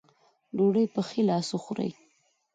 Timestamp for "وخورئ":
1.55-1.89